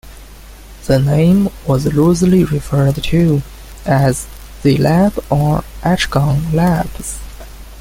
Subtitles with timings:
[0.87, 3.43] The name was loosely referred to
[3.85, 4.25] as
[4.63, 7.19] "The Lab" or "H-Gun Labs.